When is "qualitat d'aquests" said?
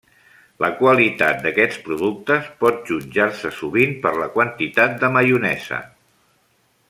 0.77-1.77